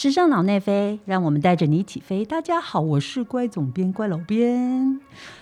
[0.00, 2.24] 时尚脑内飞，让我们带着你起飞。
[2.24, 5.00] 大家好，我是乖总编乖老编。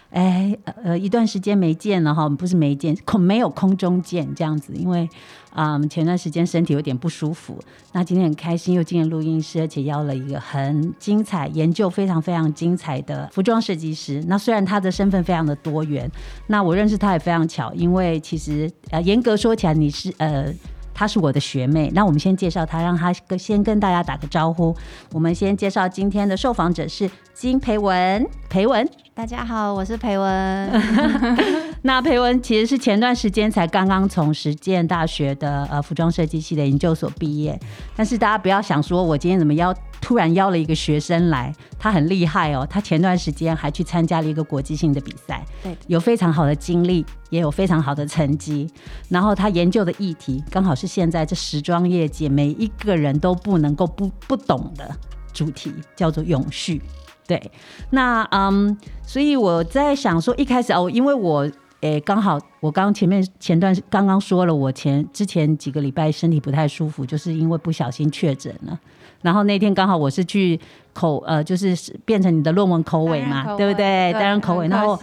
[0.08, 5.06] 哎，呃，一段时间没见了哈，不是没见，空没有空中见这样子，因为
[5.52, 7.62] 啊，前段时间身体有点不舒服。
[7.92, 14.24] 那今天很开心又进了录音室，而且邀了一个很精彩、研究非常非常精彩的服装设计师。
[14.26, 16.10] 那虽然他的身份非常的多元，
[16.46, 20.50] 那我认识他也非常巧，因为其实呃，严格说起来，你是呃。
[20.98, 24.74] 她是我的学妹，那我们先介绍她，让她跟先跟大家打个招呼。
[25.12, 30.82] 我们先介绍今天的受访者是金培文，培文，大家好，我是培文。
[31.82, 37.60] 那培文其实是前段时间才刚刚从实践大学的呃服装设计系的研究所毕业，
[37.94, 47.04] 但是大家不要想说我今天怎么邀突然邀了一个学生来，他很厉害哦，他前段时间还去参加了一个国际性的比赛，对，有非常好的经历。
[47.28, 48.70] 也有非常好的成绩，
[49.08, 54.88] 然后他研究的议题刚好是现在这时装业界每一个人都不能够不不懂的
[55.32, 56.80] 主题，叫做永续。
[57.26, 57.50] 对，
[57.90, 68.78] 那嗯，所以我在想说，一开始哦，因为我诶刚好我刚前面前段刚刚说了，我前之前几个礼拜身体不太舒服，就是因为不小心确诊了，
[69.22, 70.58] 然后那天刚好我是去。
[70.96, 74.10] 口呃，就是变成你的论文口尾嘛，对不对？
[74.14, 74.98] 担任口尾，然后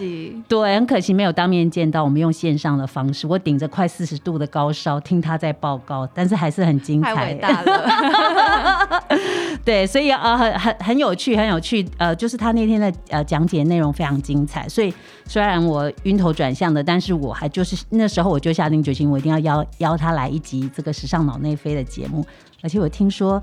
[0.47, 2.03] 对，很可惜没有当面见到。
[2.03, 9.03] 我们用线上的方式，我顶着快四十度的高烧听他在报告，但是还是很精彩，太伟大了。
[9.63, 11.87] 对，所以呃，很很很有趣，很有趣。
[11.99, 14.67] 呃，就是他那天的呃讲解内容非常精彩。
[14.67, 14.91] 所以
[15.27, 22.25] 虽然我晕头转向的，但是我还就是那时候我就下定决心，我一定要邀邀他来一集这个时尚脑内飞的节目。
[22.63, 23.39] 而且我听说。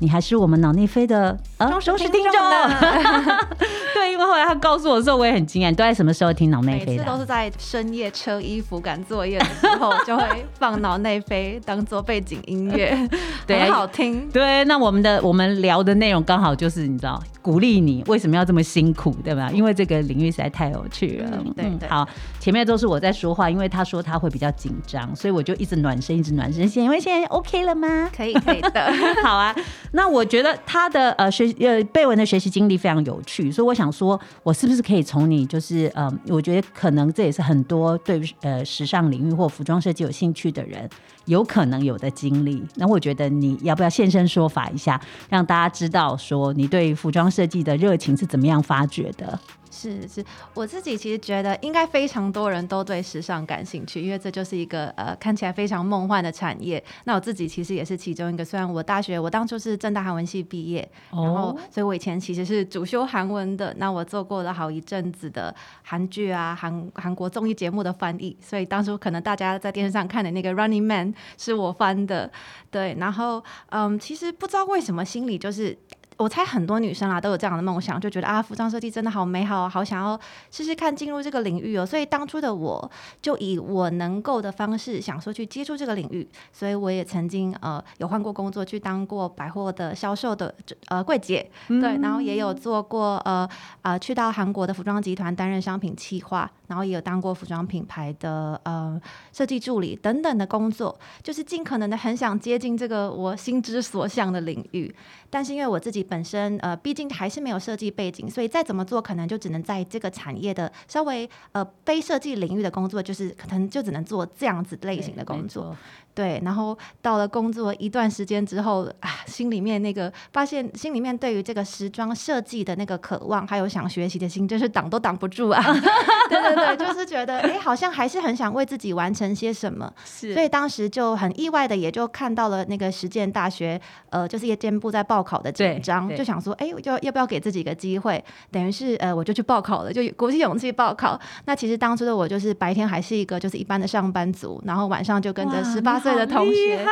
[0.00, 1.38] 你还是我们脑内飞的
[1.80, 2.32] 忠实听众
[3.94, 5.70] 对，因为后来他告诉我的时候，我也很惊讶。
[5.70, 6.92] 你都在什么时候听脑内飞的？
[6.92, 10.24] 每次都是在深夜车衣服赶作业的时候，就会
[10.58, 13.08] 放脑内飞当做背景音乐，
[13.46, 14.28] 对，很好听。
[14.30, 19.50] 对，那我们的我们聊的内容刚好就是你知道，鼓励你为什么要这么辛苦，对吧？
[19.52, 21.30] 因为这个领域实在太有趣了。
[21.56, 21.88] 对对。
[21.88, 22.06] 好，
[22.44, 26.68] 前面都是我在说话，因为他说他会比较紧张，所以我就一直暖身，一直暖身。
[26.68, 28.10] 现因为现在 OK 了吗？
[28.14, 28.92] 可以，可以的。
[29.24, 29.56] 好啊。
[29.92, 40.86] 那我觉得他的呃学呃贝文的学习经历非常有趣，所以我想说，我是不是可以从你就是呃，我觉得可能这也是很多对呃时尚领域或服装设计有兴趣的人
[41.24, 42.62] 有可能有的经历。
[42.74, 45.00] 那我觉得你要不要现身说法一下，
[45.30, 49.40] 让大家知道说你对服装设计的热情是怎么样发掘的？
[49.74, 50.24] 是是，
[50.54, 56.82] 我自己其实觉得应该非常多人都对时尚感兴趣，因为这就是一个呃看起来非常梦幻的产业。
[57.04, 63.74] 那我自己其实也是其中一个，虽然我大学我当初是正大韩文系毕业，然后所以我以前其实是主修韩文的。
[63.78, 65.52] 那我做过了好一阵子的
[65.82, 72.30] 韩剧啊、韩韩国综艺节目的翻译，所以当初可能大家在电视上看的那个《Running Man》是我翻的。
[72.70, 75.76] 对，然后嗯，其实不知道为什么心里就是。
[76.16, 80.18] 我猜很多女生啊都有这样的梦想，就觉得啊，服装设计真的好美好，好想要
[80.50, 81.84] 试试看进入这个领域哦。
[81.84, 86.28] 所以当初的我就以我能够的方式，想说去接触这个领域。
[86.52, 90.54] 所以我也曾经呃有换过工作，去当过百货的销售的
[90.88, 93.48] 呃柜姐，对，然后也有做过呃
[93.82, 96.50] 啊去到韩国的服装集团担任商品企划。
[96.66, 98.98] 然后也有当过服装品牌的呃
[99.34, 104.92] 设计助理等等的工作，就是尽可能的很想接近这个我心之所向的领域。
[105.28, 115.76] 但是因为我自己本身呃毕竟还是没有设计背景，所以再怎么做可能就只能在这个产业的稍微呃非设计领域的工作，就是可能就只能做这样子类型的工作。
[116.14, 125.60] 对，然后到了工作一段时间之后啊，心里面那个发现，心里面对于这个时装设计的那个渴望，还有想学习的心，真是挡都挡不住啊！
[126.30, 129.92] 对对对，就是觉得哎，好像还是很想为自己完成些什么。
[130.04, 138.24] 是，所以当时就很意外的，也就看到了那个实践大学，呃，就是夜间部在报考的紧张，就想说，哎，就要不要给自己一个机会？
[138.52, 141.18] 等于是呃，我就去报考了，就鼓起勇气报考。
[141.46, 146.03] 那其实当初的我就是白天还是一个就是一般的上班族，然后晚上就跟着十八。
[146.04, 146.84] 岁的同学，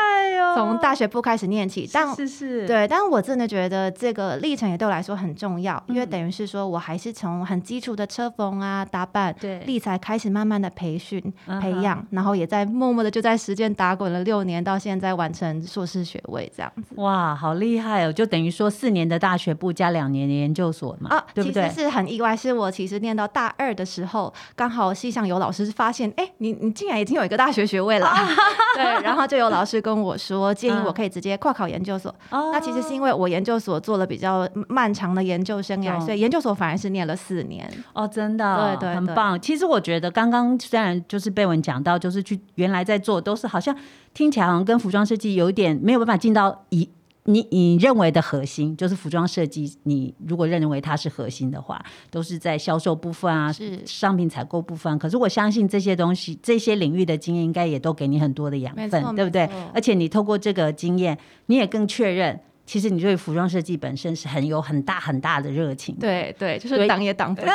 [0.54, 11.22] 从大学部开始念起，但是是，对，但我真的觉得这个历程也对我来说很重要，因为等于是说我还是从很基础的车缝啊、打扮、对，立才开始慢慢的培训、
[11.60, 16.94] 培养，然后也在默默的就在实践打滚了六年，到现在完成硕士学位这样子。
[16.96, 18.12] 哇，好厉害哦！
[18.12, 21.68] 就等于说四年的大学部加两年的研究所嘛，啊，对不对？
[21.68, 28.10] 其实是很意外，是我其实念到大二的时候，刚好系上有老师发现，哎，你你竟然已经有一个大学学位了，
[28.76, 29.01] 对。
[29.04, 32.14] 然后就有老师跟我说，建议我可以直接跨考研究所。
[32.30, 37.68] 那其实是因为我研究所做了比较漫长的研究生涯，所以研究所反而是念了四年。
[37.92, 39.40] 哦，真的，对对，很棒。
[39.40, 43.76] 其实我觉得刚刚虽然就是被文讲到，就是去原来在做都是好像
[44.14, 46.88] 听起来好像跟服装设计有点没有办法进到一
[47.24, 51.80] 你你认为的核心就是服装设计，你如果认为它是核心的话，
[52.10, 54.98] 都是在销售部分啊，是商品采购部分。
[54.98, 59.48] 可是我相信这些东西，这些领域的经验应该也都给你很多的养分，对不对？
[59.72, 61.16] 而且你透过这个经验，
[61.46, 65.94] 你也更确认，其实你对服装设计本身是很有很大很大的热情。
[66.00, 67.48] 对对，就是挡也挡不 住。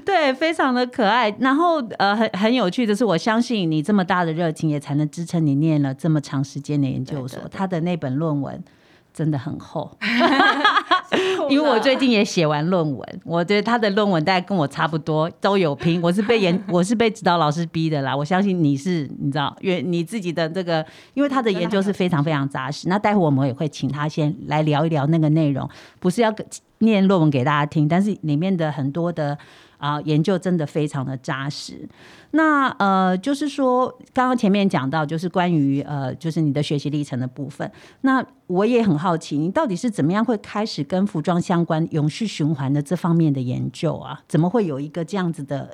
[0.04, 1.28] 对，非常的可爱。
[1.40, 7.40] 然后呃，很很有趣的是，我相信你这么大的热情，也才能支撑你念了这么长时间的研究所。
[7.50, 8.62] 他的那本论文
[9.12, 9.96] 真的很厚，
[11.48, 16.02] 因为我最近也写完论文，我觉得他的论文大概跟我差不多，都有拼。
[16.02, 18.16] 我是被研， 我是被指导老师逼的啦。
[18.16, 22.88] 我相信你是，你知道，因为你自己的这个，因为他的研究是非常非常扎实。
[22.88, 25.68] 那待会我们也会请他先来聊一聊那个内容，
[26.00, 26.34] 不是要
[26.78, 29.38] 念论文给大家听，但是里面的很多的
[29.84, 31.86] 啊、研究真的非常的扎实。
[32.34, 37.70] 那呃，就是说，刚刚前面讲到，就是关于呃，就是你的学习历程的部分。
[38.00, 44.20] 那我也很好奇，你到底是怎么样会开始跟服装相关、永续循环的这方面的研究啊？
[44.26, 45.70] 怎么会有一个这样子的？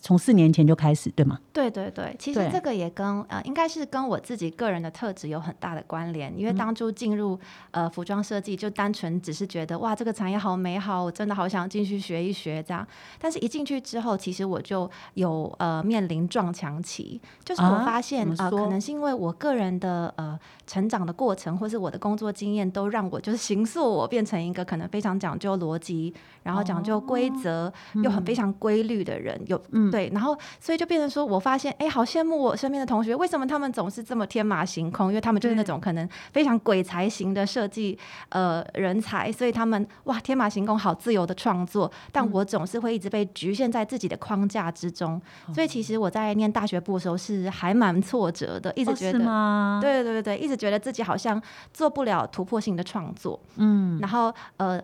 [0.00, 1.38] 从四年前就开始，对吗？
[1.50, 6.30] 对对对，其实这个也跟呃，应该是跟我自己个人的特质有很大的关联。
[6.38, 7.38] 因为嗯当初进入
[7.70, 12.86] 呃服装设计，就单纯只是觉得哇，这个产业好美好，我真的好想进去学一学这样。
[13.18, 26.12] 但是一进去之后，其实我就有呃面临撞墙期，就是我啊发现呃，怎么说可能是因为我个人的呃成长的过程，或是我的工作经验，都让我就是形塑我变成一个可能非常讲究逻辑，
[26.42, 27.72] 然后讲究规则，
[28.02, 29.40] 又很非常规律的人。
[29.46, 29.60] 有
[29.90, 35.08] 对，然后所以就变成说，我发现哎，好羡慕我身边的同学，为什么他们总是这么天马行空？
[35.08, 37.98] 因为他们就是那种可能非常鬼才型的设计
[38.30, 41.90] 呃人才，所以他们哇天马行空，好自由的创作。
[42.12, 45.20] 但我总是会一直被局限在自己的框架之中，
[45.52, 49.18] 所以其实我在念大学部的时候是还蛮挫折的，一直觉得。
[49.20, 49.78] 吗？
[49.80, 51.40] 对对对对，一直觉得自己好像
[51.72, 54.80] 做不了突破性的创作，嗯，然后呃，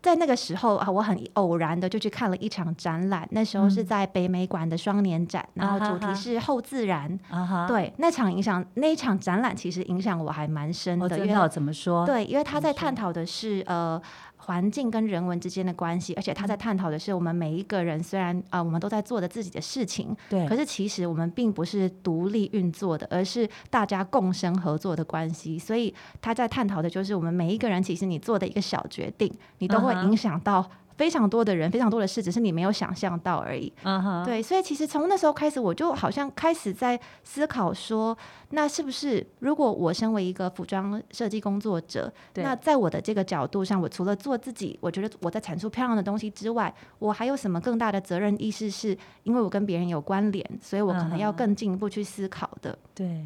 [0.00, 12.06] 在那个时候啊，我很偶然的就去看了一场展览，那时候是在北美馆的双年展，然后主题是后自然，啊哈，对，那场影响那一场展览其实影响我还蛮深哦，的，因为真的哦怎么说？
[12.06, 14.00] 对，因为他在探讨的是呃
[14.44, 25.58] 环境跟人文之间的关系，而且嗯他在探讨的是我们每一个人虽然啊、呃我们都在做着自己的事情，对可是其实我们并不是独立运作的，而是大家共生合作的关系。
[25.58, 30.68] 所以他在探讨的就是我们每一个人，其实你做的一个小决定，你都会影响到。
[30.96, 33.72] 非常多的人，非常多的事，只是你没有想象到而已。
[33.84, 38.16] 嗯哼，对，所以其实从那时候开始，我就好像开始在思考说，
[38.50, 48.64] 那是不是如果我身为一个服装设计工作者，那在我的这个角度上，我除了做自己，我觉得我在产出漂亮的东西之外，我还有什么更大的责任意识？
[48.74, 52.76] 是因为我跟别人有关联，所以我可能要更进一步去思考的。
[52.94, 53.24] 对，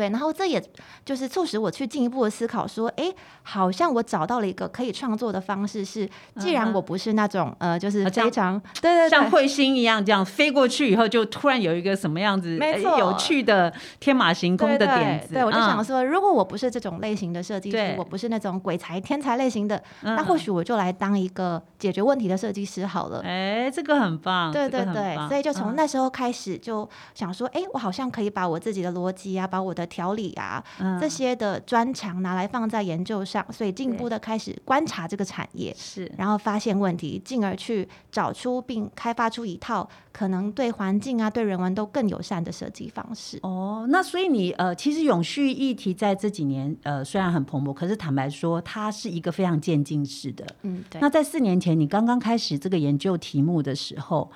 [0.00, 0.62] 对，然后这也
[1.04, 3.12] 就是促使我去进一步的思考，说，哎，
[3.42, 6.08] 好像我找到了一个可以创作的方式是，
[6.38, 15.34] 既然我不是那种呃，就是非常对对对，像彗星一样这样飞过去以后，就突然有一个什么样子呃没错有趣的天马行空的点子。
[15.34, 23.20] 对，我就想嗯说，如果我不是这种类型的设计师，我不是那种鬼才天才类型的，嗯那或许我就来当一个解决问题的设计师好了。
[23.22, 43.38] 哎，这个很棒，对对对，棒所以就从嗯那时候开始就想说，哎，我好像可以把我自己的逻辑啊，把我的条理啊，嗯这些的专长拿来放在研究上，所以进一步的开始观察这个产业，是然后发现问题，进而去找出并开发出一套可能对环境啊、对人文都更友善的设计方式。
[43.42, 50.46] 哦，那所以你呃，其实永续议题在这几年呃虽然很蓬勃，可是坦白说，它是一个非常渐进式的。
[50.62, 51.00] 嗯，对。
[51.00, 54.30] 那在四年前你刚刚开始这个研究题目的时候，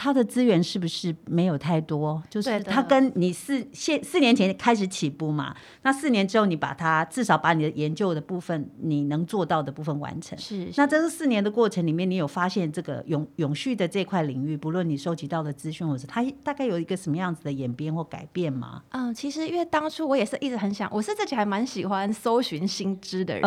[0.00, 2.22] 它的资源是不是没有太多？
[2.30, 5.52] 就是对的它跟你四现四年前开始起步嘛，
[5.82, 10.38] 那四年之后你把它至少把你的研究的部分你能做到的部分完成。
[10.38, 18.82] 是，那这是四年的过程里面，你有发现这个永永续的这块领域，不论你收集到的资讯，或者它大概有一个什么样子的演变或改变吗？
[18.90, 23.42] 嗯，其实因为当初我也是一直很想，我是自己还蛮喜欢搜寻新知的人，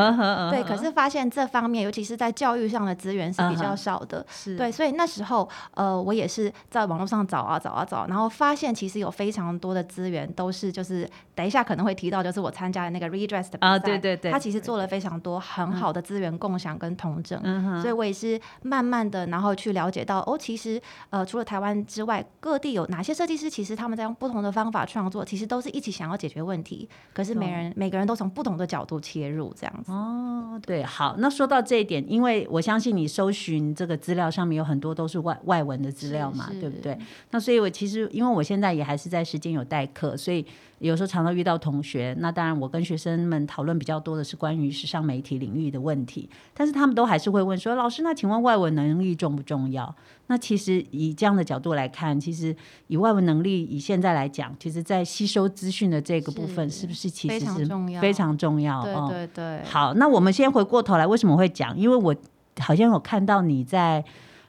[0.50, 4.25] 对，可是发现这方面，尤其是在教育上的资源是比较少的。
[4.29, 17.42] 是对，所以那时候，呃，我也是在网络上找啊找啊找，然后发现其实有非常多的资源都是就是等一下可能会提到，就是我参加的那个 Redress 的比赛，啊对对对他其实做了非常多很好的资源共享跟同整，
[17.82, 29.92] 所以我也是慢慢的，然后去了解到，哦，其实呃，除了台湾之外，各地有哪些设计师，其实他们在用不同的方法创作，其实都是一起想要解决问题，可是每懂人每个人都从不同的角度切入，这样子。
[29.92, 36.98] 哦，对，好，那说到这一点，因为我相信你搜寻这个资料上面有很多都是外外文的资料要嘛，对不对？
[37.32, 40.46] 那所以我其实因为我现在也还是在时间有代课，所以
[40.80, 42.16] 有时候常常遇到同学。
[42.20, 49.94] 那当然，我跟学生们讨论比较多的是关于时尚媒体领域的问题，但是他们都还是会问说：“老师，那请问外文能力重不重要？”
[50.28, 52.56] 那其实以这样的角度来看，其实
[52.88, 58.82] 以外文能力以现在来讲，其实在吸收资讯的这个部分，是不是其实非常是重要非常重要？
[58.82, 61.78] 对哦对对，好，那我们先回过头来，为什么会讲？
[61.78, 62.16] 因为我
[62.60, 64.04] 好像有看到你在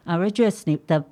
[0.04, 1.04] 啊 Redress 你的呃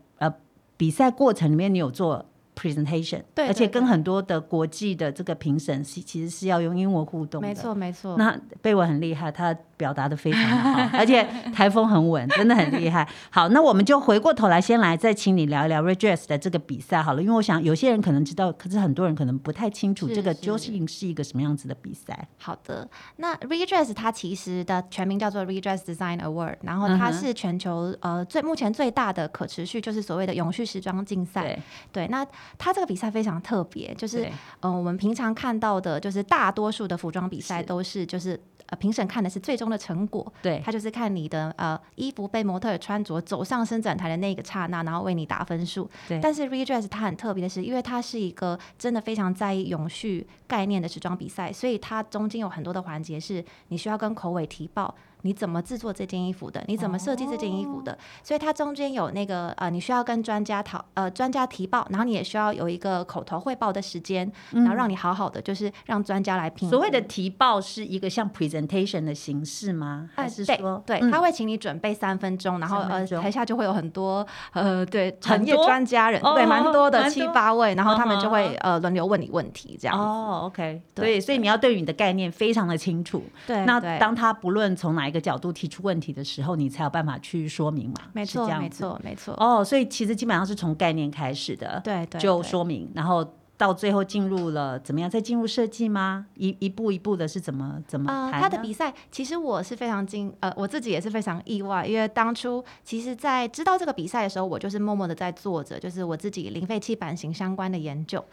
[0.80, 2.24] 比赛过程里面，你有做
[2.56, 7.54] presentation，对而且跟很多的国际的这个评审是其实是要用英文互动的，没。
[7.54, 8.16] 错没错。
[8.16, 13.08] 那贝文很厉害，他表达的非常的好，而且台风很稳，真的很厉害。
[13.30, 22.28] 好，那我们就回过头来，先来再请你聊一聊 Redress 的这个比赛好了，因为我想有些人可能知道，可是很多人可能不太清楚这个是究竟是一个什么样子的比赛。
[22.36, 31.58] 好的，那 Redress 它其实的全名叫做 Redress Design Award，然后它是全球呃最目前最大的可持续，就是所谓的永续时装竞赛。
[31.90, 32.26] 对，那
[32.58, 38.38] 它这个比赛非常特别，就是对呃我们平常看到的，就是大多数的服装比赛都是就是。
[38.70, 45.90] 呃，评审看的是最终的成果，对，他就是看你的呃衣服被模特穿着走上伸展台的那个刹那，然后为你打分数。
[46.08, 54.94] 对但是 Redress 它很特别的是，因为它是一个真的非常在意永续概念的时装比赛，所以它中间有很多的环节是你需要跟口尾提报。
[55.22, 56.62] 你怎么制作这件衣服的？
[56.66, 57.96] 你怎么设计这件衣服的？
[58.22, 66.74] 所以它中间有那个呃，你需要跟专家讨呃专家提报，然后你也需要有一个口头汇报的时间，然后让你好好的就是让专家来评估。
[66.74, 70.08] 所谓的提报是一个像 presentation 的形式吗？
[70.14, 80.02] 还是对说，对，嗯他会请你准备三分钟，然后呃台下就会有很多呃对产业专家人，哦对，蛮多的七八位，然后他们就嗯会呃轮流问你问题这样子。
[80.02, 83.22] 哦，OK，对对，所以你要对于你的概念非常的清楚。
[83.46, 87.96] 对那当他不论从哪一个角度提出问题的时候，你才有办法去说明嘛？
[88.14, 88.48] 没错。
[88.58, 93.26] 没错没错，哦，所以其实基本上是从概念开始的，对对就说明，然后
[93.60, 95.10] 到最后进入了怎么样？
[95.10, 96.24] 再进入设计吗？
[96.36, 98.40] 一一步一步的是怎么怎么呃，谈？
[98.40, 108.24] 他的比赛其实我是非常惊，呃，我自己也是非常意外，因为当初其实，在知道这个比赛的时候，我就是默默的在做着，就是我自己零废弃版型相关的研究。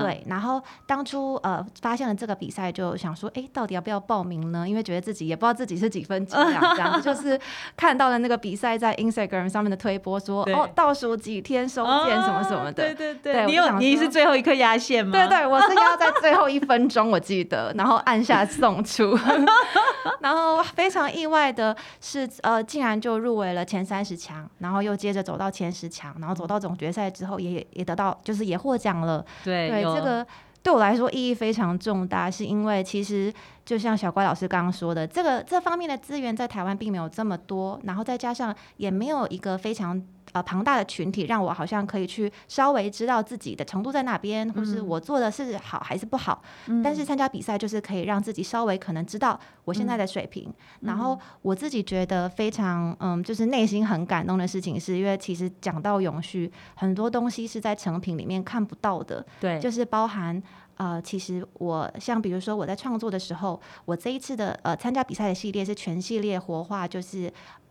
[0.00, 4.68] 对，然后当初呃发现了这个比赛，就想说，哎，到底要不要报名呢？
[4.68, 7.36] 因为觉得自己也不知道自己是几分几两这样， 就是
[7.76, 12.94] 看到了那个比赛在 Instagram 上面的推播说，哦，倒数几天收件什么什么的。
[12.94, 15.12] 对对对你有你是最后一颗压线吗？
[15.12, 19.16] 对对，我是要在最后一分钟，我记得，然后按下送出，
[20.20, 29.24] 然后非常意外的是，呃，竟然就入围了前三十强，然后又接着走到前十强，然后走到总决赛之后也，也也得到，就是也获奖了。
[29.44, 30.26] 对对，这个
[30.62, 33.32] 对我来说意义非常重大，是因为其实
[33.68, 40.02] 就像小乖老师刚刚说的，这个这方面的资源在台湾并没有这么多，然后再加上也没有一个非常。
[40.32, 46.42] 呃，庞大的群体让我好像可以去稍微知道自己的程度在哪边，或是我做的是好还是不好。
[46.84, 50.52] 但是参加比赛就是可以让自己稍微可能知道我现在的水平。
[50.80, 59.24] 然后我自己觉得非常嗯，就是内心很感动的事情，是因为其实讲到永续，很多东西是在成品里面看不到的。
[59.40, 60.42] 对，就是包含
[60.78, 67.30] 呃，其实我像比如说我在创作的时候，我这一次的呃参加比赛的系列是全系列活化，就是。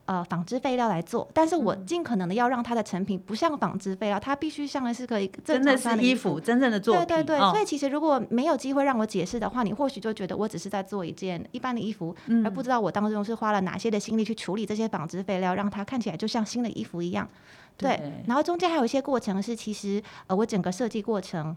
[0.09, 7.05] 呃，纺织废料来做，但是我嗯尽可能的要让它的成品不像纺织废料，它必须像的是个真的是衣服，真正的作品。
[7.05, 17.27] 对对对，哦所以其实如果没有机会让我解释的话，你或许就觉得我只是在做一件一般的衣服，嗯而不知道我当中是花了哪些的心力去处理这些纺织废料，让它看起来就像新的衣服一样。
[17.75, 21.53] 对，对然后中间还有一些过程是，其实呃，我整个设计过程。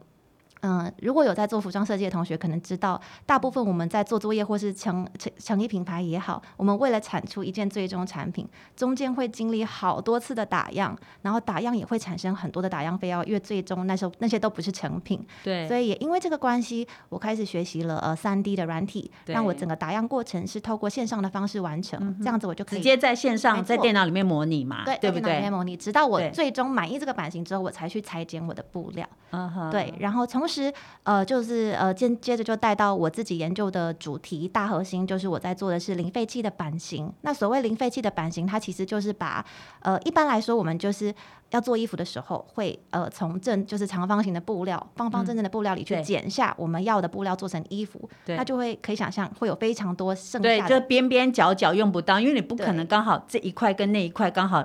[0.63, 15.27] 嗯，如果有在做服装设计的同学，可能知道，大部分我们在做作业或是成成成衣品牌也好，我们为了产出一件最终产品，中间会经历好多次的打样，然后打样也会产生很多的打样费要，因为最终那时候那些都不是成品。
[15.43, 25.53] 对，所以也因为这个关系，我开始学习了呃三 D 的软体，让我整个打样过程是透过线上的方式完成，这样子我就可以直接在线上在电脑里面模拟嘛，对对不对在电脑里面？
[25.53, 29.09] 模拟，直到我最终满意这个版型之后，我才去裁剪我的布料。
[29.33, 30.73] 嗯哼，对，然后同时
[31.05, 37.11] 呃就是呃接接着就带到我自己研究的主题大核心，就是我在做的是零废弃的版型。
[37.23, 39.47] 那所谓零废弃的版型，它其实就是把
[39.83, 41.15] 呃一般来说我们就是。
[41.53, 54.65] 要做衣服的时候，会呃从正就是长方形的布料，方方正正的布料里去剪下我们要的布料做成衣服，对那就会可以想象会有非常多剩对，下的就边边角角用不到，因为你不可能刚好这一块跟那一块刚好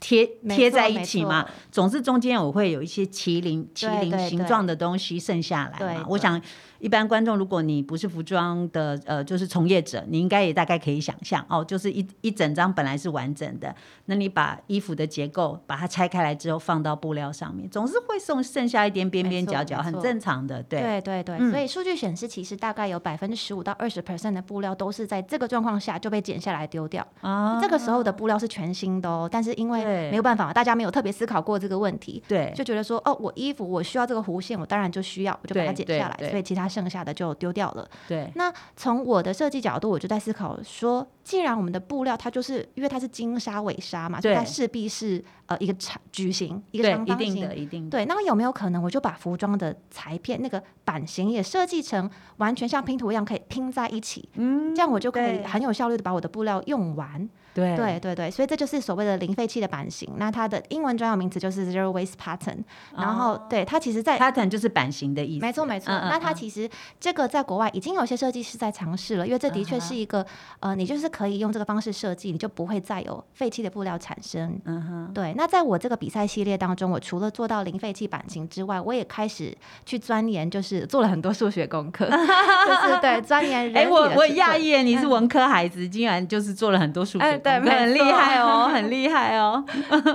[0.00, 6.04] 贴贴在一起嘛，总是中间我会有一些麒麟麒麟形状的东西剩下来嘛。
[6.08, 6.40] 我想
[6.86, 13.74] 一般观众，如果你不是服装的呃就是从业者，你应该也大概可以想象哦，就是一一整张本来是完整的，
[14.04, 20.80] 那你把衣服的结构把它拆开来之后放到布料上面，总是会剩剩下一点边边角角，很正常的，对。
[20.80, 27.04] 对对对，嗯所以数据显示，其实大概有百分之十五到二十 percent 的布料都是在这个状况下就被剪下来丢掉。
[27.20, 37.88] 啊这个时候的布料是全新的哦，但是因为没有办法，大家没有特别思考过这个问题，对就觉得说，哦，我衣服我需要这个弧线，我当然就需要，我就把它剪下来，所以其他剩下的就丢掉了。
[38.06, 47.56] 对那从我的设计角度，我就在思考说，既然我们的布料它就是因为它是金纱尾纱嘛，所以它势必是呃一个长矩形，一个对，长方形一定的，。
[47.56, 47.90] 一定的。
[47.90, 54.28] 对，那有没有可能我就把服装的裁片那个版型也设计成完全像拼图一样可以拼在一起？
[54.34, 57.28] 嗯，这样我就可以很有效率的把我的布料用完。
[57.54, 60.06] 对对对对，所以这就是所谓的零废弃的版型。
[60.18, 62.58] 那它的英文专有名词就是 zero waste pattern。
[62.94, 65.46] 然后，对它其实在 pattern 就是版型的意思。
[65.46, 66.68] 没错没错，嗯嗯那它嗯其实
[67.00, 70.26] 这个在国外已经有些设计师在尝试了，因为这的确是一个、
[70.60, 74.60] 呃，你就是可以用这个方式设计，你就不会再有废弃的布料产生。
[74.66, 89.62] 嗯哼，对，那在我这个比赛系列当中，我除了做到零废弃版型之外，我也开始去钻研，就是做了很多数学功课，就是对钻研人哎、体我我讶异耶，你是文科孩子，竟然就是做了很多数学功课 很厉害哦，很 厉害哦。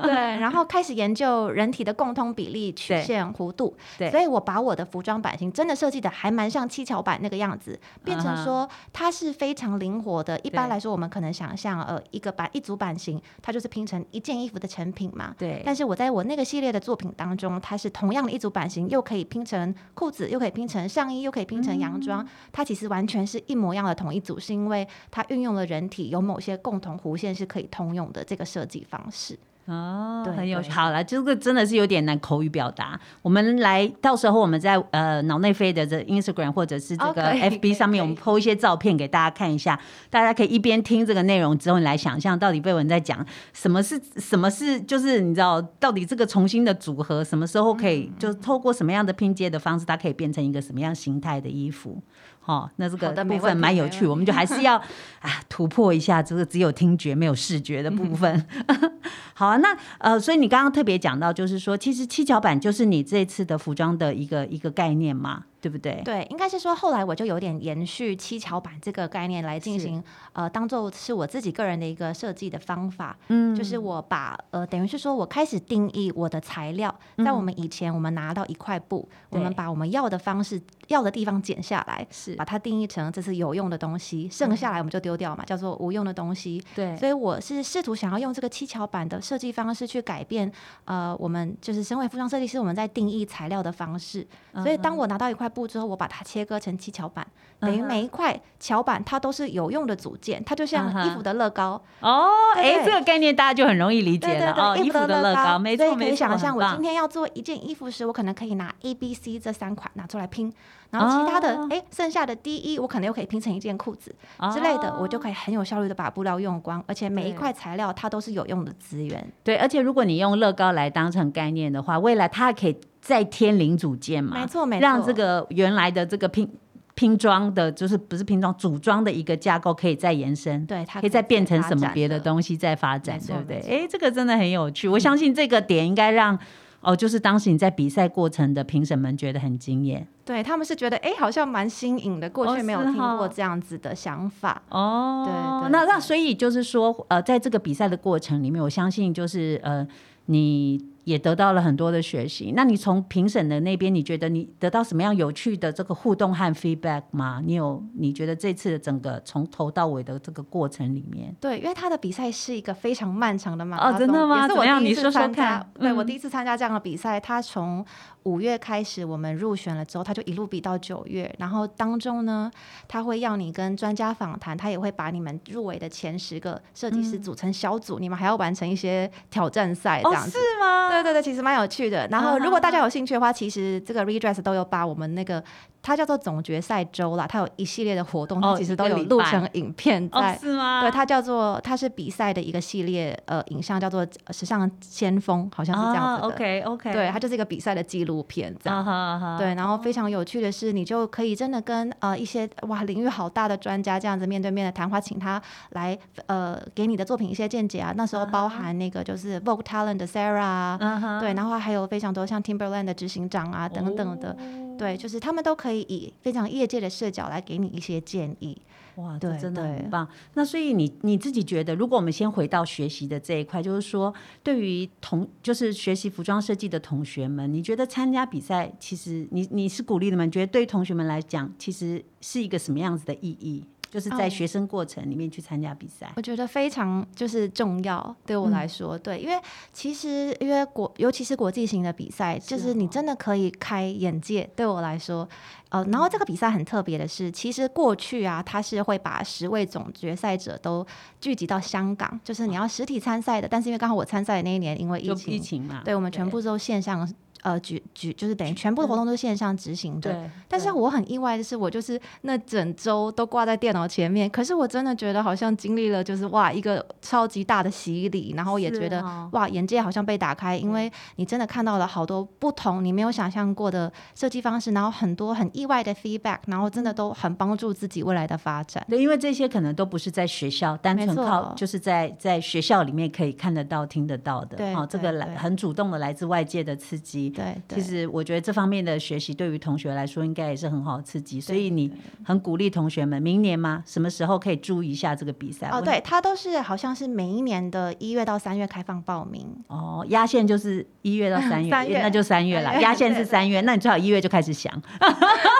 [0.04, 10.40] 对，然后开始研究人体的共通比例、曲线、弧度，对所以我把我的服装版型真的设计的还蛮像七巧板那个样子，变成说它是非常灵活的。
[10.40, 15.36] 一般来说，我们可能想象呃一个版一组版型，它就是拼成一件衣服的成品嘛。
[15.38, 22.27] 对，但是我在我那个系列的作品当中，它是同样的一组版型，又可以拼成裤子，又可以拼成上衣，又可以拼成洋嗯装。
[22.51, 29.38] 它其实完全是一模一样的同一组，是因为它运用了人体有某些共同弧线是可以通用的这个设计方式。
[29.65, 30.72] 哦，很有趣。
[30.72, 33.00] 好了，这个真的是有点难口语表达。
[33.22, 52.01] 我们来，到时候我们在呃脑内飞的这 Instagram 或者是这个 FB 上面，我们 PO 一些照片给大家看一下，大家可以一边听这个内容之后，你来想象到底贝文在讲什么是什么是，就是你知道到底这个重新的组合什么时候可嗯以，就透过什么样的拼接的方式，它可以变成一个什么样形态的衣服。
[52.45, 54.75] 哦，那这个部分蛮有趣，我们就还是要
[55.21, 58.45] 啊突破一下这个只有听觉没有视觉的部分。
[59.34, 66.02] 好啊，那呃，所以你刚刚特别讲到，就是说，其实七巧板就是你这次的服装的一个一个概念嘛，对不对？
[66.04, 73.15] 对，应该是说后来我就有点延续七巧板这个概念来进行，呃，当做是我自己个人的一个设计的方法。
[73.28, 76.93] 嗯，就是我把呃，等于是说我开始定义我的材料，
[77.24, 86.63] 在我们以前我们拿到一块布，我们把我们要的方式、要的地方剪下来，是把它定义成这是有用的东西，剩下来我们就丢掉嘛，叫做无用的东西。
[86.74, 90.52] 对所以我是试图想要用这个七巧板的设计方式去改变，
[90.86, 94.26] 呃，我们就是身为服装设计师，我们在定义材料的方式。
[94.56, 97.28] 所以当我拿到一块布之后，我把它切割成七巧板，
[97.60, 101.80] 等于每一块巧板它都是有用的组件，它就像衣服的乐高。
[102.00, 110.52] 哦，哎，这个概念大家就很容易理解了衣服的乐高，没错可以想象，我今天要做一件衣服时，我可能可以拿 A、B、C 这三款拿出来拼，
[110.90, 114.16] 然后其他的哦哎、剩下的 D、E 我可能又可以拼成一件裤子
[114.54, 119.32] 之类的，我就可以很有效率的把布料用光，而且每一对块材料它都是有用的资源。
[119.44, 126.48] 对，而且如果你用乐高来当成概念的话，未来它还可以再添零组件嘛，没错没错，让这个原来的这个拼
[126.94, 130.66] 拼装的，就是不是拼装组装的一个架构可以再延伸。
[130.66, 133.56] 对它可以再变成什么别的东西再发展，对不对？
[133.58, 134.88] 没错哎，这个真的很有趣。
[134.88, 136.38] 我相信这个点应该让
[136.82, 144.62] 哦，就是当时你在比赛过程的评审们觉得很惊艳对他们是觉得哎、好像蛮新颖的，过哦去没有听过这样子的想法。
[144.70, 145.24] 哦。
[145.26, 149.88] 对对那那所以就是说，呃，在这个比赛的过程里面，我相信就是呃，
[150.26, 152.54] 你也得到了很多的学习。
[152.56, 157.41] 那你从评审的那边，你觉得你得到什么样有趣的这个互动和 feedback 吗？
[157.43, 167.86] 你有你觉得这次的整个从头到尾的这个过程里面，对，因为他的比赛是一个非常漫长的马拉松，哦真的吗也是怎么样我第一次你说说看对我嗯第一次参加这样的比赛，他从
[168.24, 172.50] 五月开始我们入选了之后，他就一路比到九月，然后当中呢，
[172.88, 180.32] 他会要你跟专家访谈，他也会把你们入围的前十个设计师组成小组，你们还要完成一些挑战赛这样子。
[180.32, 180.89] 是吗？
[180.89, 182.08] 对对对对，其实蛮有趣的。
[182.08, 185.44] 然后，嗯如果大家有兴趣的话，其实这个 redress 都有把我们那个
[185.82, 190.38] 它叫做总决赛周啦，它有一系列的活动，哦它其实都有录成影片哦在。
[190.38, 190.82] 是吗？
[190.82, 196.28] 对，它叫做它是比赛的一个系列呃影像，叫做呃时尚先锋，好像是这样子的。
[196.28, 199.38] OK OK，对，它就是一个比赛的纪录片这样。
[199.38, 205.41] 对，然后非常有趣的是，你就可以真的跟呃一些哇领域好大的专家这样子面对面的谈话，请他
[205.72, 207.94] 来呃给你的作品一些见解啊。
[207.96, 214.36] 那时候包含那个就是 Vogue Talent 的 Sarah 啊，嗯哼，对，然后还有非常多像 Timberland 的执行长啊等等的，哦
[214.82, 218.58] 对，就是他们都可以以非常业界的视角来给你一些建议。
[218.96, 220.10] 哇，这对真的很棒。
[220.34, 230.26] 那所以你你自己觉得，如果我们先回到学习的这一块，就是说，对于同就是学习服装设计的同学们，你觉得参加比赛，其实你你是鼓励的吗？
[230.26, 233.63] 你觉得对同学们来讲，其实是一个什么样子的意义？
[233.91, 236.10] 就是在哦学生过程里面去参加比赛。
[236.15, 238.51] 我觉得非常就是重要，对我嗯。
[238.51, 239.39] 来说，对，因为
[239.73, 245.27] 其实因为国尤其是国际型的比赛，就是哦你真的可以开眼界，对我来说，
[245.69, 250.86] 呃，然后这个比赛很特别的是，其实过去啊，它是会把十位总决赛者都
[251.19, 257.10] 聚集到香港，就是你要实体参赛的，但是因为刚好我参赛的那一年因为疫情，疫情嘛，对我们全部都线上。
[257.43, 278.86] 呃，举举就是等于全部的活动都是线上执行的，对，但是我很意外的是，我就是那整周都挂在电脑前面，可是我真的觉得好像经历了就是哇一个超级大的洗礼，然后也觉得、哦哇眼界好像被打开，因为你真的看到了好多不同你没有想象过的设计方式，然后很多很意外的 feedback，然后真的都很帮助自己未来的发展。
[278.88, 284.58] 对，因为这些可能都不是在学校单纯靠，就是在在学校里面可以看得到、听得到的。
[284.58, 287.31] 对哦，这个来很主动的来自外界的刺激。
[287.32, 291.91] 对，对其实我觉得这方面的学习对于同学来说应该也是很好的刺激，所以你
[292.24, 293.84] 很鼓励同学们明年吗？
[293.86, 295.70] 什么时候可以注意一下这个比赛？
[295.70, 299.48] 哦，我对，它都是好像是每一年的一月到三月开放报名。
[299.67, 302.82] 哦，压线就是一月到三月， 三月那就三月了。
[302.82, 304.72] 压线是三月，那你最好一月就开始想。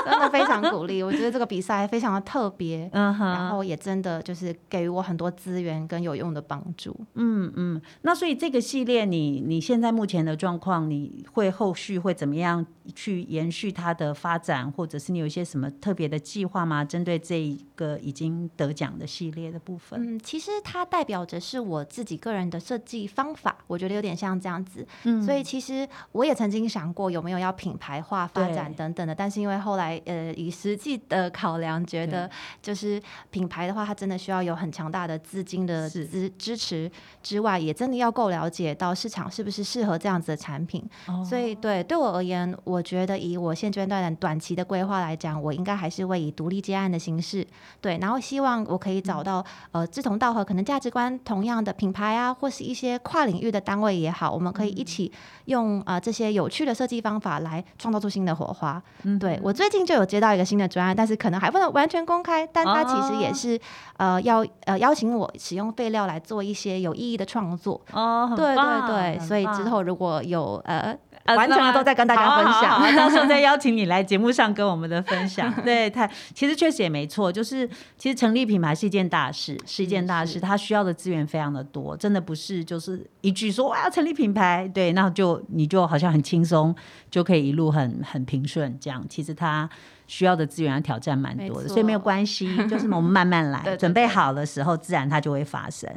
[0.04, 6.96] 真的非常鼓励，我觉得这个比赛非常的特别，嗯哼，然后也真的就是给予我很多资源跟有用的帮助。
[7.14, 16.84] 嗯嗯，那所以这个系列你你现在目前的状况，你会后续会怎么样去延续它的发展，或者是你有一些什么特别的计划吗？
[16.84, 24.88] 针对这一个已经得奖的系列的部分，嗯，其实它代表着是我自己个人的设计方法，我觉得有点像这样子。
[25.04, 32.28] 嗯所以其实我也曾经想过有没有要品牌化发展等等的，但是因为后来呃以实际的考量，觉得
[32.60, 40.84] 就是品牌的话，它真的需要有很强大的资金的支支持之外，也真的要够了解到市场是不是适合这样子的产品。
[41.06, 47.46] 哦所以对对我而言，我觉得以我现阶段短期的规划来讲，我应该还是会以独立接案的形式，
[47.80, 55.12] 对，然后希望我可以找到、呃志同道合，可能价值观同样的品牌啊，或是一些跨领域的单位也好，我们可以一起
[55.46, 58.82] 用呃这些有趣的设计方法来创造出新的火花。
[59.04, 59.18] 嗯。
[59.20, 63.60] 对我最近就有接到一个新的专案，但是可能还不能完全公开，但它其实也是、
[63.98, 67.80] 呃要呃邀请我使用废料来做一些有意义的创作。
[67.92, 72.72] 哦，对对对，所以之后如果有呃呃完成了都再跟大家分享。
[72.72, 75.54] 好好好到时候再邀请你来节目上跟我们的分享。
[75.64, 86.76] 对，太其实确实也没错，就是其实成立品牌是一件大事，是一件大事，是它需要的资源非常的多，真的不是就是一句说我要成立品牌，对，那就你就好像很轻松
[87.10, 89.70] 就可以一路很很平顺这样，其实它。
[90.08, 95.90] 需要的资源要挑战蛮多的，所以没有关系， 就是我们慢慢来，对对准备好的时候，自然它就会发生。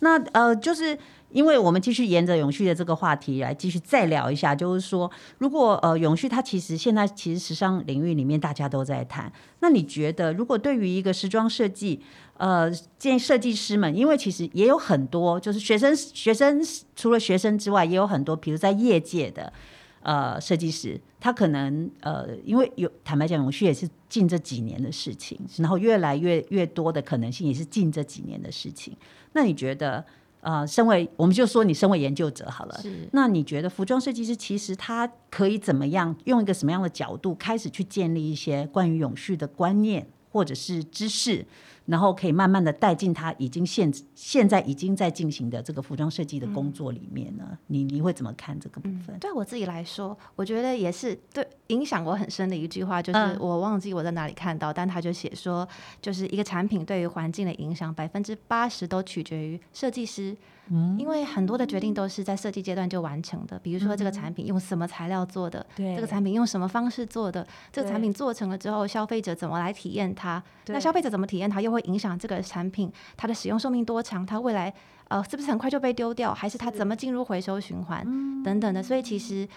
[0.00, 0.98] 那呃，就是
[1.30, 12.00] 因为我们继续沿着永续的这个话题来继续再聊一下，就是说，如果呃永续它其实现在其实时尚领域里面大家都在谈，那你觉得如果对于一个时装设计，
[12.36, 16.60] 呃，建设计师们，因为其实也有很多就是学生学生
[16.96, 19.52] 除了学生之外，也有很多，比如在业界的。
[20.00, 28.96] 呃，设计师他可能呃，因为有坦白讲，永续也是近这几年的事情，然后越来越越多的可能性也是近这几年的事情。
[29.32, 30.02] 那你觉得，
[30.40, 32.80] 呃，身为我们就说你身为研究者好了，
[33.12, 41.44] 那你觉得服装设计师其实他可以怎么样用一个什么样的角度开始去建立一些关于永续的观念或者是知识，
[41.88, 47.58] 然后可以慢慢的带进他已经现现在已经在进行的这个服装设计的工作里面呢？
[47.68, 49.18] 你你会怎么看这个部分？
[49.18, 55.66] 对我自己来说，我觉得也是对影响我很深的一句话，就是嗯我忘记我在哪里看到，但他就写说，
[56.02, 60.36] 就是一个产品对于环境的影响，百分之八十都取决于设计师。
[60.70, 65.94] 嗯，因为很多的决定都是在设计阶段就完成的，比如说这个产品用什么材料做的，对。
[65.94, 70.42] 这个产品用什么方式做的，这个产品做成了之后，消费者怎么来体验它？
[70.66, 74.72] 那消费者怎么体验它，又会影响这个产品它的使用寿命多长，它未来
[75.08, 78.04] 呃是不是很快就被丢掉，还是它怎么进入回收循环、
[78.42, 78.82] 等等的。
[78.82, 79.48] 所以其实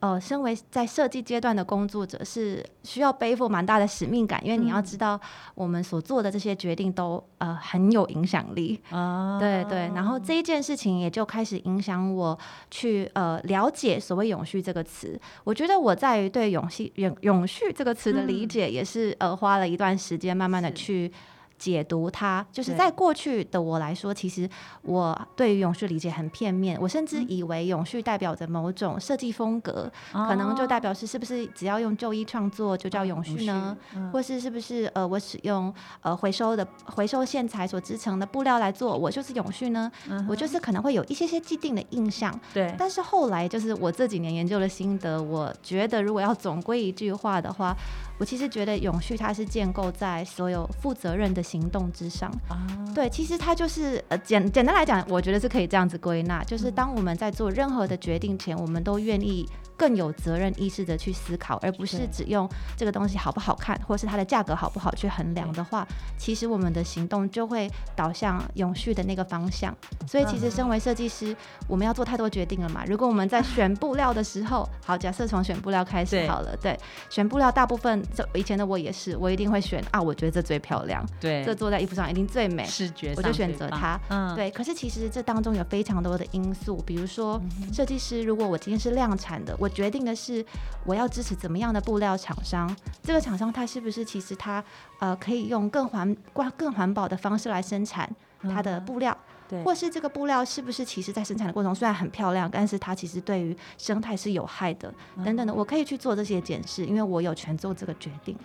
[0.00, 5.20] 呃，身为在设计阶段的工作者，是需要背负蛮大的使命感，因为你要知道
[5.54, 8.80] 我们所做的这些决定都呃很有影响力。
[8.90, 12.38] 啊，对对，然后这一件事情也就开始影响我
[12.70, 15.20] 去呃了解所谓永续这个词。
[15.42, 21.12] 我觉得我在于对永续永永续这个词的理解，也是呃花了一段时间慢慢的去。
[21.58, 24.48] 解读它，就是在过去的我来说，其实
[24.82, 26.78] 我对于永续理解很片面。
[26.80, 33.76] 我甚至以为永续代表着某种设计风格，可能就代表是是不是只要用旧衣创作就叫永续呢？
[34.12, 39.90] 或是是不是呃我使用呃回收的回收线材所织成的布料来做，我就是永续呢？
[40.28, 42.38] 我就是可能会有一些些既定的印象。
[42.54, 42.72] 对。
[42.78, 47.76] 但是后来就是我这几年研究的心得，我觉得如果要总归一句话的话。
[48.18, 52.30] 我其实觉得永续它是建构在所有负责任的行动之上。
[52.48, 59.48] 啊，对，其实它就是呃简简单来讲，我觉得是可以这样子归纳，就是当我们在做任何的决定前，我们都愿意。
[59.78, 65.86] 更有责任意识的去思考，而不是只用这个东西好不好看，或是它的价格好不好去衡量的话，
[66.18, 69.74] 其实我们的行动就会导向永续的那个方向。
[70.06, 71.34] 所以，其实身为设计师，
[71.68, 72.84] 我们要做太多决定了嘛。
[72.86, 84.00] 如果我们在选布料的时候， 好，假设从选布料开始好了，对，选布料大部分，这以前的我也是，我一定会选啊，我觉得这最漂亮，对，这做在衣服上一定最美，视觉，我就选择它。
[84.08, 84.50] 嗯，对。
[84.50, 87.40] 可是其实这当中有非常多的因素，比如说
[87.72, 90.44] 设计师，如果我今天是量产的，我决定的是
[90.84, 92.74] 我要支持怎么样的布料厂商？
[93.02, 94.62] 这个厂商他是不是其实他
[95.00, 96.16] 呃可以用更环
[96.56, 98.10] 更环保的方式来生产
[98.42, 99.16] 它的布料？
[99.48, 104.92] 对，或是这个布料是不是其实在生产的过程中虽然很漂亮，但是它其实对于生态是有害的
[105.24, 108.36] 等等的，我可以去做这些检视，因为我有权做这个决定。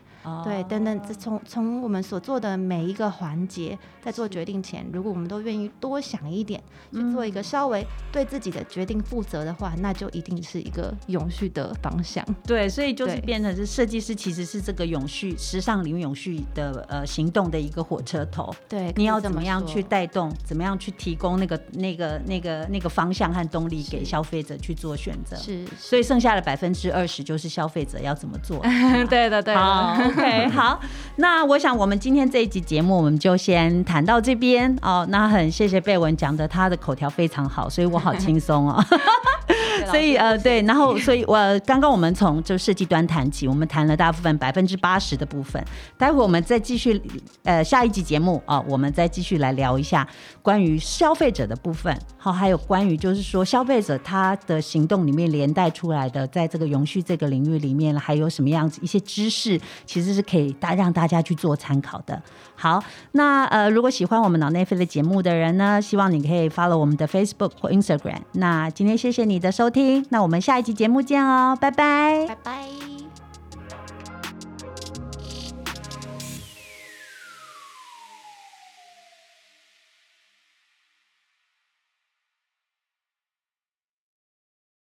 [0.46, 6.64] 对，等等，从从我们所做的每一个环节，在做决定前，如果我们都愿意多想一点，
[6.94, 12.26] 去做一个稍微对自己的决定负责的话，那就一定是一个永续的方向。
[12.46, 18.56] 对，所以就是变成是设计师，其实是这个永续时尚领域永续的呃行动的一个火车头。
[18.70, 25.36] 对，你要怎么样去带动，怎么样去提供那个那个那个那个方向和动力给消费者去做选择。
[25.38, 28.60] 是，所以剩下的百分之二十就是消费者要怎么做。
[29.10, 29.60] 对的，对的。
[29.60, 30.80] 好 OK， 好，
[31.18, 35.06] 那我想我们今天这一集节目我们就先谈到这边哦。
[35.10, 38.84] 那很谢谢贝文讲的，他的口条非常好，所以我好轻松哦。
[39.94, 45.64] 所以呃对，然后所以我刚刚我们从就设计端谈起，我们谈了大部分百分之八十的部分。
[46.00, 47.00] 待会我们再继续
[47.44, 50.08] 呃下一集节目啊，我们再继续来聊一下
[50.42, 62.20] 关于消费者的部分，好，还有关于就是说消费者他的行动里面连带出来的，在这个永续这个领域里面还有什么样子一些知识，其实是可以大让大家去做参考的。
[62.56, 68.22] 好，那呃如果喜欢我们脑内飞的节目的人呢，希望你可以 follow 我们的 Facebook 或 Instagram。
[68.32, 69.70] 那今天谢谢你的收。
[70.10, 72.93] 那我们下一集节目见哦，拜拜，拜拜。